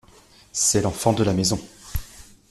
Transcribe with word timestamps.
C'est 0.51 0.81
l'enfant 0.81 1.13
de 1.13 1.23
la 1.23 1.31
maison. 1.31 1.59